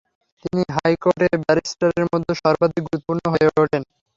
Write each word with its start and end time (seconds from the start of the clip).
তিনি 0.43 0.63
হাইকোর্টে 0.75 1.27
ব্যারিস্টারের 1.43 2.05
মধ্যে 2.11 2.33
সর্বাধিক 2.41 2.81
গুরুত্বপূর্ণ 2.85 3.23
হয়ে 3.33 3.47
ওঠেন। 3.53 3.83